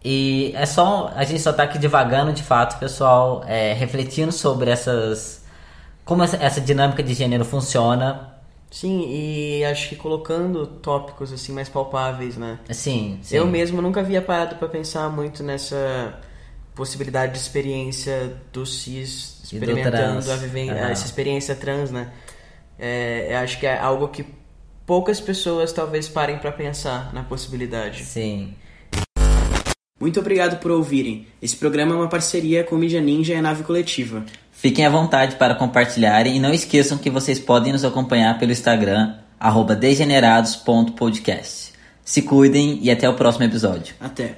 E 0.04 0.52
é 0.54 0.64
só. 0.64 1.12
A 1.16 1.24
gente 1.24 1.42
só 1.42 1.52
tá 1.52 1.64
aqui 1.64 1.76
devagando 1.76 2.32
de 2.32 2.44
fato, 2.44 2.78
pessoal, 2.78 3.42
é, 3.48 3.72
refletindo 3.72 4.30
sobre 4.30 4.70
essas. 4.70 5.44
Como 6.04 6.22
essa, 6.22 6.36
essa 6.36 6.60
dinâmica 6.60 7.02
de 7.02 7.14
gênero 7.14 7.44
funciona. 7.44 8.38
Sim, 8.70 9.06
e 9.08 9.64
acho 9.64 9.88
que 9.88 9.96
colocando 9.96 10.66
tópicos 10.66 11.32
assim 11.32 11.52
mais 11.52 11.68
palpáveis, 11.68 12.36
né? 12.36 12.60
Assim, 12.68 13.18
sim. 13.22 13.36
Eu 13.36 13.46
mesmo 13.46 13.82
nunca 13.82 14.00
havia 14.00 14.22
parado 14.22 14.56
pra 14.56 14.68
pensar 14.68 15.10
muito 15.10 15.42
nessa 15.42 16.16
possibilidade 16.78 17.32
de 17.32 17.38
experiência 17.40 18.34
do 18.52 18.64
cis 18.64 19.38
do 19.40 19.44
experimentando 19.56 19.90
trans. 19.90 20.28
a 20.30 20.36
viven- 20.36 20.70
Aham. 20.70 20.90
essa 20.90 21.04
experiência 21.04 21.56
trans, 21.56 21.90
né? 21.90 22.12
É, 22.78 23.26
eu 23.32 23.38
acho 23.38 23.58
que 23.58 23.66
é 23.66 23.76
algo 23.76 24.06
que 24.06 24.24
poucas 24.86 25.20
pessoas 25.20 25.72
talvez 25.72 26.08
parem 26.08 26.38
pra 26.38 26.52
pensar 26.52 27.12
na 27.12 27.24
possibilidade. 27.24 28.04
Sim. 28.04 28.54
Muito 30.00 30.20
obrigado 30.20 30.60
por 30.60 30.70
ouvirem. 30.70 31.26
Esse 31.42 31.56
programa 31.56 31.92
é 31.92 31.96
uma 31.96 32.08
parceria 32.08 32.62
com 32.62 32.76
Mídia 32.76 33.00
Ninja 33.00 33.34
e 33.34 33.36
a 33.36 33.42
Nave 33.42 33.64
Coletiva. 33.64 34.24
Fiquem 34.52 34.86
à 34.86 34.90
vontade 34.90 35.34
para 35.34 35.56
compartilharem 35.56 36.36
e 36.36 36.38
não 36.40 36.54
esqueçam 36.54 36.96
que 36.96 37.10
vocês 37.10 37.40
podem 37.40 37.72
nos 37.72 37.84
acompanhar 37.84 38.38
pelo 38.38 38.52
Instagram, 38.52 39.16
arroba 39.40 39.74
degenerados.podcast. 39.74 41.72
Se 42.04 42.22
cuidem 42.22 42.78
e 42.80 42.88
até 42.88 43.08
o 43.08 43.14
próximo 43.14 43.44
episódio. 43.44 43.96
Até. 44.00 44.36